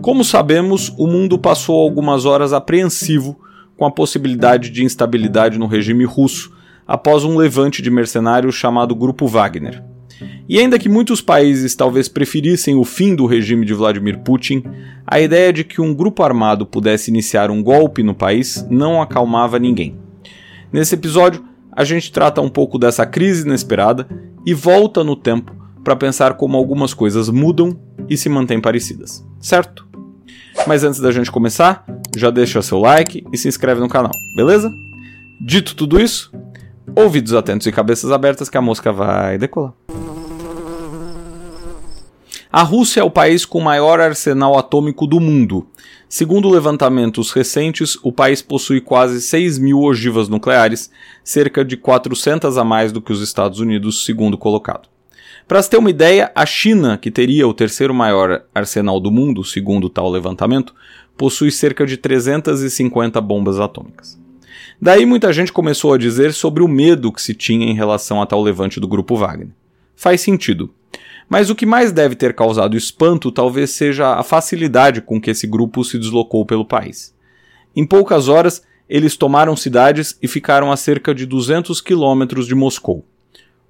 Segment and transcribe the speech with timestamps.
[0.00, 3.38] Como sabemos, o mundo passou algumas horas apreensivo
[3.76, 6.52] com a possibilidade de instabilidade no regime russo
[6.86, 9.82] após um levante de mercenários chamado Grupo Wagner.
[10.48, 14.62] E ainda que muitos países talvez preferissem o fim do regime de Vladimir Putin,
[15.06, 19.58] a ideia de que um grupo armado pudesse iniciar um golpe no país não acalmava
[19.58, 19.96] ninguém.
[20.72, 24.08] Nesse episódio, a gente trata um pouco dessa crise inesperada
[24.44, 27.78] e volta no tempo para pensar como algumas coisas mudam
[28.08, 29.88] e se mantêm parecidas, certo?
[30.66, 31.84] Mas antes da gente começar,
[32.16, 34.72] já deixa seu like e se inscreve no canal, beleza?
[35.40, 36.30] Dito tudo isso,
[36.94, 39.72] ouvidos atentos e cabeças abertas que a mosca vai decolar.
[42.52, 45.68] A Rússia é o país com maior arsenal atômico do mundo.
[46.08, 50.90] Segundo levantamentos recentes, o país possui quase 6 mil ogivas nucleares,
[51.22, 54.88] cerca de 400 a mais do que os Estados Unidos, segundo colocado.
[55.50, 59.42] Para se ter uma ideia, a China, que teria o terceiro maior arsenal do mundo,
[59.42, 60.72] segundo tal levantamento,
[61.16, 64.16] possui cerca de 350 bombas atômicas.
[64.80, 68.26] Daí muita gente começou a dizer sobre o medo que se tinha em relação a
[68.26, 69.48] tal levante do grupo Wagner.
[69.96, 70.72] Faz sentido.
[71.28, 75.48] Mas o que mais deve ter causado espanto talvez seja a facilidade com que esse
[75.48, 77.12] grupo se deslocou pelo país.
[77.74, 83.04] Em poucas horas, eles tomaram cidades e ficaram a cerca de 200 quilômetros de Moscou.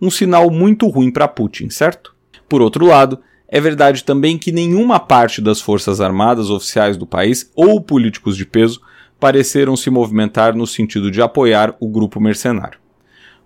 [0.00, 2.14] Um sinal muito ruim para Putin, certo?
[2.48, 3.18] Por outro lado,
[3.48, 8.44] é verdade também que nenhuma parte das forças armadas oficiais do país ou políticos de
[8.46, 8.80] peso
[9.18, 12.78] pareceram se movimentar no sentido de apoiar o grupo mercenário.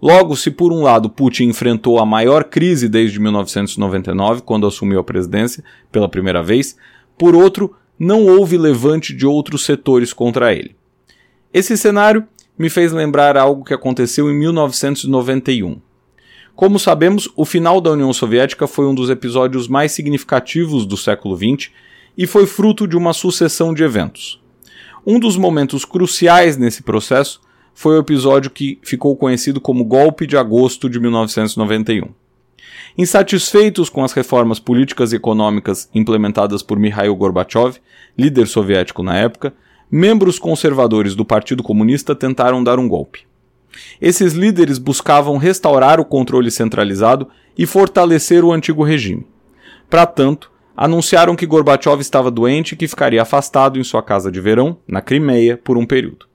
[0.01, 5.05] Logo, se por um lado Putin enfrentou a maior crise desde 1999, quando assumiu a
[5.05, 6.77] presidência pela primeira vez,
[7.17, 10.75] por outro, não houve levante de outros setores contra ele.
[11.55, 12.27] Esse cenário
[12.59, 15.81] me fez lembrar algo que aconteceu em 1991.
[16.55, 21.37] Como sabemos, o final da União Soviética foi um dos episódios mais significativos do século
[21.37, 21.71] XX
[22.17, 24.41] e foi fruto de uma sucessão de eventos.
[25.05, 27.41] Um dos momentos cruciais nesse processo
[27.75, 32.09] foi o episódio que ficou conhecido como Golpe de Agosto de 1991.
[32.97, 37.79] Insatisfeitos com as reformas políticas e econômicas implementadas por Mikhail Gorbachev,
[38.17, 39.55] líder soviético na época,
[39.91, 43.32] membros conservadores do Partido Comunista tentaram dar um golpe.
[44.01, 49.27] Esses líderes buscavam restaurar o controle centralizado e fortalecer o antigo regime.
[49.89, 54.41] Para tanto, anunciaram que Gorbachev estava doente e que ficaria afastado em sua casa de
[54.41, 56.27] verão, na Crimeia, por um período.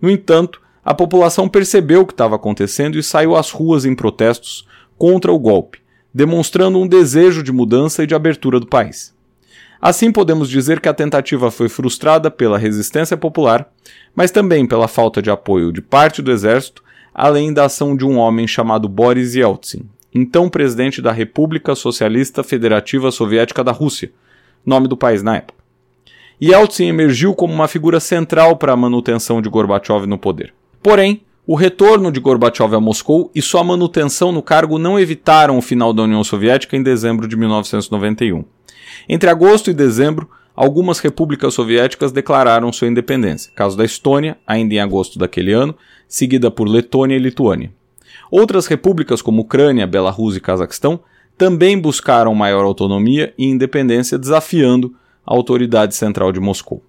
[0.00, 4.66] No entanto, a população percebeu o que estava acontecendo e saiu às ruas em protestos
[4.96, 5.80] contra o golpe,
[6.12, 9.14] demonstrando um desejo de mudança e de abertura do país.
[9.80, 13.68] Assim, podemos dizer que a tentativa foi frustrada pela resistência popular,
[14.14, 16.82] mas também pela falta de apoio de parte do exército,
[17.14, 23.10] além da ação de um homem chamado Boris Yeltsin, então presidente da República Socialista Federativa
[23.10, 24.10] Soviética da Rússia,
[24.66, 25.58] nome do país na época.
[26.40, 30.54] Yeltsin emergiu como uma figura central para a manutenção de Gorbachev no poder.
[30.82, 35.62] Porém, o retorno de Gorbachev a Moscou e sua manutenção no cargo não evitaram o
[35.62, 38.44] final da União Soviética em dezembro de 1991.
[39.08, 44.78] Entre agosto e dezembro, algumas repúblicas soviéticas declararam sua independência, caso da Estônia, ainda em
[44.78, 45.74] agosto daquele ano,
[46.06, 47.72] seguida por Letônia e Lituânia.
[48.30, 51.00] Outras repúblicas como Ucrânia, Belarus e Cazaquistão
[51.38, 54.94] também buscaram maior autonomia e independência, desafiando
[55.26, 56.82] a autoridade central de Moscou.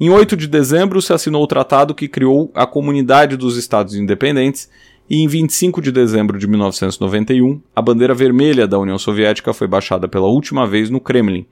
[0.00, 4.68] Em 8 de dezembro se assinou o tratado que criou a Comunidade dos Estados Independentes,
[5.08, 10.08] e em 25 de dezembro de 1991, a bandeira vermelha da União Soviética foi baixada
[10.08, 11.46] pela última vez no Kremlin,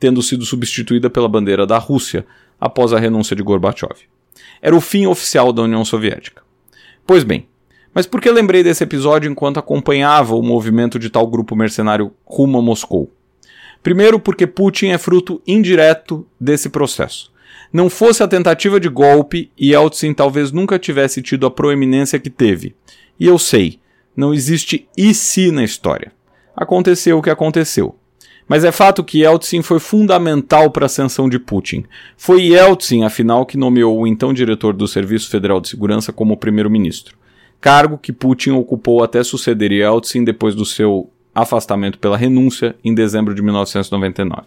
[0.00, 2.26] tendo sido substituída pela bandeira da Rússia
[2.58, 3.94] após a renúncia de Gorbachev.
[4.62, 6.42] Era o fim oficial da União Soviética.
[7.06, 7.46] Pois bem,
[7.92, 12.58] mas por que lembrei desse episódio enquanto acompanhava o movimento de tal grupo mercenário rumo
[12.58, 13.12] a Moscou?
[13.82, 17.30] Primeiro, porque Putin é fruto indireto desse processo.
[17.74, 22.72] Não fosse a tentativa de golpe, Yeltsin talvez nunca tivesse tido a proeminência que teve.
[23.18, 23.80] E eu sei,
[24.16, 26.12] não existe e se na história.
[26.56, 27.96] Aconteceu o que aconteceu.
[28.46, 31.84] Mas é fato que Yeltsin foi fundamental para a ascensão de Putin.
[32.16, 37.16] Foi Yeltsin, afinal, que nomeou o então diretor do Serviço Federal de Segurança como primeiro-ministro.
[37.60, 43.34] Cargo que Putin ocupou até suceder Yeltsin depois do seu afastamento pela renúncia em dezembro
[43.34, 44.42] de 1999.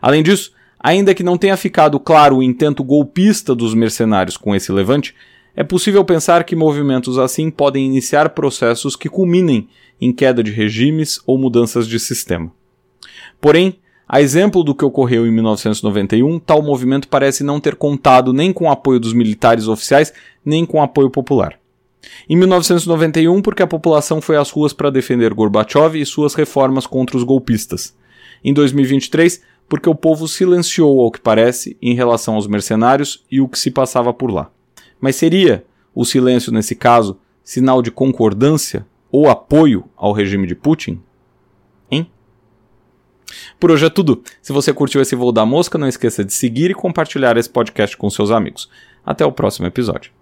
[0.00, 4.70] Além disso, Ainda que não tenha ficado claro o intento golpista dos mercenários com esse
[4.70, 5.14] levante,
[5.56, 9.68] é possível pensar que movimentos assim podem iniciar processos que culminem
[10.00, 12.52] em queda de regimes ou mudanças de sistema.
[13.40, 13.76] Porém,
[14.08, 18.64] a exemplo do que ocorreu em 1991, tal movimento parece não ter contado nem com
[18.64, 20.14] o apoio dos militares oficiais,
[20.44, 21.58] nem com o apoio popular.
[22.28, 27.16] Em 1991, porque a população foi às ruas para defender Gorbachev e suas reformas contra
[27.16, 27.94] os golpistas.
[28.42, 33.48] Em 2023, porque o povo silenciou, ao que parece, em relação aos mercenários e o
[33.48, 34.50] que se passava por lá.
[35.00, 41.00] Mas seria o silêncio, nesse caso, sinal de concordância ou apoio ao regime de Putin?
[41.90, 42.10] Hein?
[43.60, 44.22] Por hoje é tudo.
[44.40, 47.96] Se você curtiu esse voo da mosca, não esqueça de seguir e compartilhar esse podcast
[47.96, 48.70] com seus amigos.
[49.04, 50.17] Até o próximo episódio.